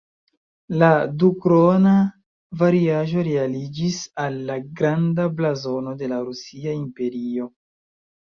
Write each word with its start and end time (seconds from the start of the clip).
La 0.83 0.87
"dukrona"-variaĵo 1.23 3.25
realiĝis 3.27 3.99
en 4.23 4.39
la 4.47 4.55
"Granda 4.79 5.27
blazono 5.43 5.93
de 6.01 6.09
la 6.15 6.19
Rusia 6.31 6.75
Imperio". 6.79 7.47